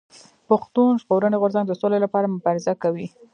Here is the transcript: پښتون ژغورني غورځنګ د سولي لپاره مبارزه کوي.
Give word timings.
پښتون 0.47 0.91
ژغورني 1.01 1.37
غورځنګ 1.41 1.65
د 1.67 1.73
سولي 1.81 1.99
لپاره 2.05 2.31
مبارزه 2.35 2.73
کوي. 2.83 3.07